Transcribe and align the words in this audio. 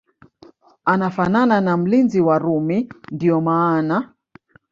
anafanana 0.85 1.61
na 1.61 1.77
mlinzi 1.77 2.21
wa 2.21 2.39
Rumi 2.39 2.89
ndio 3.11 3.41
maana 3.41 4.13